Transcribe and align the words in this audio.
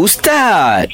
Ustaz. 0.00 0.88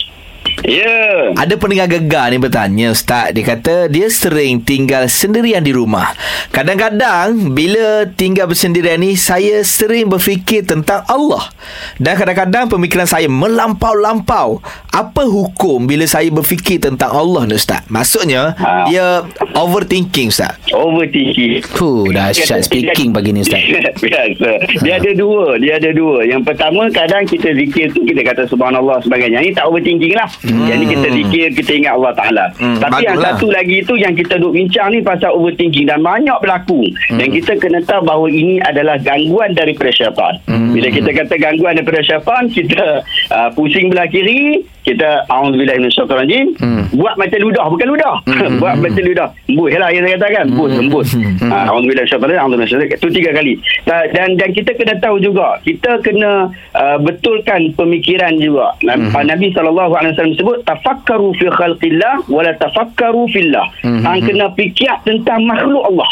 Ya. 0.66 1.30
Ada 1.38 1.54
pendengar 1.54 1.86
gegar 1.86 2.26
ni 2.34 2.42
bertanya 2.42 2.90
Ustaz. 2.90 3.30
Dia 3.30 3.44
kata 3.46 3.86
dia 3.86 4.10
sering 4.10 4.58
tinggal 4.66 5.06
sendirian 5.06 5.62
di 5.62 5.70
rumah. 5.70 6.10
Kadang-kadang 6.50 7.54
bila 7.54 8.02
tinggal 8.18 8.50
bersendirian 8.50 8.98
ni 8.98 9.14
Saya 9.14 9.62
sering 9.62 10.10
berfikir 10.10 10.66
tentang 10.66 11.06
Allah. 11.06 11.54
Dan 12.02 12.18
kadang-kadang 12.18 12.66
pemikiran 12.66 13.06
saya 13.06 13.30
melampau-lampau 13.30 14.58
Apa 14.96 15.28
hukum 15.28 15.84
bila 15.84 16.08
saya 16.08 16.32
berfikir 16.32 16.80
tentang 16.80 17.12
Allah 17.12 17.44
ni 17.44 17.52
Ustaz 17.52 17.84
Maksudnya 17.92 18.56
Ha. 18.56 18.88
dia 18.88 19.20
overthinking 19.52 20.32
Ustaz 20.32 20.56
Overthinking. 20.72 21.60
Puh, 21.72 22.08
dahsyat 22.08 22.64
speaking 22.64 23.12
pagi 23.12 23.32
ni 23.32 23.44
Ustaz. 23.44 23.60
Biasa. 24.02 24.50
Dia 24.80 24.98
ada 24.98 25.10
dua. 25.14 25.56
Dia 25.56 25.78
ada 25.78 25.90
dua. 25.92 26.26
Yang 26.26 26.42
pertama, 26.52 26.90
kadang 26.90 27.24
kita 27.24 27.54
zikir 27.54 27.92
tu 27.92 28.04
kita 28.04 28.20
kata 28.22 28.44
subhanallah 28.44 29.00
sebagainya. 29.00 29.40
Ini 29.40 29.56
tak 29.56 29.66
overthinking 29.66 30.14
lah. 30.14 30.28
Hmm. 30.44 30.66
Yang 30.66 30.76
ni 30.76 30.86
kita 30.92 31.08
zikir, 31.12 31.46
kita 31.54 31.70
ingat 31.80 31.92
Allah 31.96 32.12
Ta'ala. 32.12 32.44
Hmm, 32.58 32.76
Tapi 32.76 33.00
yang 33.02 33.16
baguslah. 33.16 33.34
satu 33.38 33.46
lagi 33.48 33.76
tu 33.82 33.94
yang 33.96 34.12
kita 34.12 34.34
duk 34.36 34.52
bincang 34.52 34.88
ni 34.90 35.00
pasal 35.00 35.32
overthinking. 35.32 35.86
Dan 35.86 36.04
banyak 36.04 36.38
berlaku. 36.42 36.82
Hmm. 37.08 37.18
Dan 37.18 37.28
kita 37.32 37.52
kena 37.56 37.80
tahu 37.82 38.00
bahawa 38.04 38.26
ini 38.28 38.60
adalah 38.60 38.96
gangguan 39.00 39.56
daripada 39.56 39.90
syaitan. 39.90 40.34
Hmm. 40.44 40.76
Bila 40.76 40.88
kita 40.92 41.10
kata 41.14 41.34
gangguan 41.36 41.72
daripada 41.74 42.00
syaitan, 42.02 42.42
kita 42.50 42.84
uh, 43.32 43.48
pusing 43.54 43.88
belah 43.88 44.08
kiri, 44.10 44.60
kita 44.86 45.26
a'udzubillahiminasyaitanirrajim 45.26 46.46
hmm. 46.62 46.82
buat 46.94 47.18
macam 47.18 47.38
ludah 47.42 47.66
bukan 47.66 47.86
ludah. 47.90 48.14
Hmm. 48.30 48.56
buat 48.62 48.78
macam 48.78 49.02
ludah. 49.02 49.28
Embus 49.50 49.74
lah 49.74 49.90
yang 49.90 50.06
saya 50.06 50.14
katakan 50.14 50.44
embus 50.54 50.72
embus 50.78 51.08
Ah, 51.50 51.66
a'udzubillahiminasyaitanirrajim 51.74 52.38
a'udzubillahiminasyaitanirrajim 52.46 53.02
itu 53.02 53.08
tiga 53.18 53.30
kali. 53.34 53.52
Ta- 53.82 54.08
dan 54.14 54.38
dan 54.38 54.48
kita 54.54 54.70
kena 54.78 54.94
tahu 55.02 55.16
juga 55.18 55.58
kita 55.66 55.98
kena 56.06 56.54
uh, 56.78 56.96
betulkan 57.02 57.74
pemikiran 57.74 58.38
juga. 58.38 58.78
Nabi, 58.86 59.10
Nabi 59.10 59.46
SAW 59.50 60.38
sebut 60.38 60.62
tafakkaru 60.62 61.34
fi 61.34 61.50
khalqillah 61.50 62.30
wala 62.30 62.54
tafakkaru 62.54 63.26
fillah. 63.34 63.66
Hang 63.82 64.22
kena 64.22 64.54
fikir 64.54 64.94
tentang 65.02 65.42
makhluk 65.42 65.82
Allah. 65.82 66.10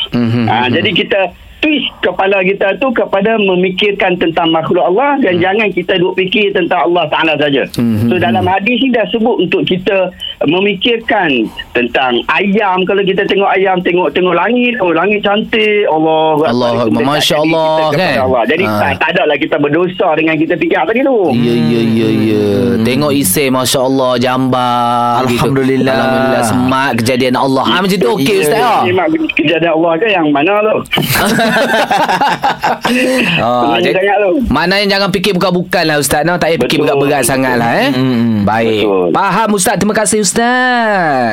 Ah, 0.51 0.67
jadi 0.67 0.91
kita 0.91 1.31
twist 1.65 1.89
kepala 2.05 2.45
kita 2.45 2.77
tu 2.77 2.93
kepada 2.93 3.41
memikirkan 3.41 4.21
tentang 4.21 4.53
makhluk 4.53 4.85
Allah 4.85 5.17
dan 5.25 5.41
hmm. 5.41 5.43
jangan 5.43 5.69
kita 5.73 5.97
duk 5.97 6.13
fikir 6.13 6.53
tentang 6.53 6.93
Allah 6.93 7.09
Taala 7.09 7.41
saja. 7.41 7.65
Hmm. 7.81 8.13
So 8.13 8.21
dalam 8.21 8.45
hadis 8.45 8.77
ni 8.85 8.93
dah 8.93 9.09
sebut 9.09 9.49
untuk 9.49 9.65
kita 9.65 10.13
memikirkan 10.43 11.47
tentang 11.71 12.19
ayam 12.29 12.83
kalau 12.83 13.01
kita 13.01 13.23
tengok 13.25 13.49
ayam 13.49 13.79
tengok 13.81 14.11
tengok 14.11 14.35
langit 14.35 14.75
oh 14.79 14.91
langit 14.91 15.23
cantik 15.23 15.87
Allah 15.87 16.43
Allah 16.45 16.71
Masya 16.91 17.37
Allah, 17.39 17.93
kan? 17.93 18.17
Allah. 18.21 18.43
Jadi 18.45 18.65
Ha. 18.65 18.81
tak, 18.81 18.93
tak 18.97 19.09
ada 19.13 19.23
lah 19.27 19.37
kita 19.37 19.57
berdosa 19.57 20.09
dengan 20.15 20.35
kita 20.35 20.57
fikir 20.57 20.79
tadi 20.81 21.01
tu. 21.01 21.19
Ya, 21.31 21.53
ya, 21.53 21.81
ya, 21.85 22.09
ya. 22.09 22.45
Tengok 22.81 23.13
isi, 23.13 23.49
Masya 23.49 23.81
Allah, 23.81 24.13
jambar. 24.17 25.23
Alhamdulillah. 25.23 25.93
Gitu. 25.93 26.01
Alhamdulillah, 26.01 26.43
semak 26.43 26.91
kejadian 26.99 27.35
Allah. 27.37 27.65
Ha, 27.65 27.75
macam 27.79 27.97
tu 27.97 28.09
okey, 28.17 28.35
Ya. 28.35 28.43
Ustaz. 28.43 28.61
ah? 28.61 28.83
Memang 28.83 29.07
kejadian 29.33 29.73
Allah 29.75 29.93
ke 29.95 30.07
yang 30.09 30.27
mana 30.31 30.53
tu? 30.61 30.77
Senang 32.85 33.81
jadi, 33.81 33.99
tu. 34.21 34.33
maknanya 34.49 34.87
jangan 34.89 35.09
fikir 35.11 35.33
bukan-bukan 35.35 35.85
lah 35.85 35.97
Ustaz. 35.99 36.23
No? 36.25 36.37
Tak 36.37 36.49
payah 36.49 36.59
fikir 36.61 36.79
berat-berat 36.81 37.23
sangat 37.25 37.55
lah. 37.57 37.71
Eh? 37.77 37.89
Hmm. 37.93 38.45
Baik. 38.45 38.85
Betul. 38.85 39.07
Faham 39.13 39.49
Ustaz. 39.55 39.75
Terima 39.77 39.95
kasih 39.95 40.19
Ustaz. 40.25 41.25